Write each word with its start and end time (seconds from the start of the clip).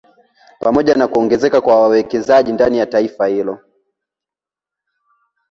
Pamoja 0.59 0.95
na 0.95 1.07
kuongezeka 1.07 1.61
kwa 1.61 1.81
wawekezaji 1.81 2.51
ndani 2.53 2.77
ya 2.77 2.85
taifa 2.85 3.27
hilo 3.27 3.59